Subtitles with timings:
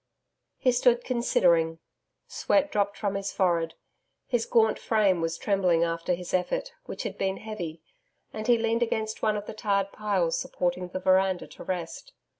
[0.57, 1.77] He stood considering.
[2.27, 3.75] Sweat dropped from his forehead.
[4.25, 7.83] His gaunt frame was trembling after his effort, which had been heavy,
[8.33, 12.13] and he leaned against one of the tarred piles supporting the veranda to rest.